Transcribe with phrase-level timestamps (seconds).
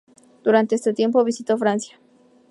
[0.43, 1.99] Durante ese tiempo visitó Francia.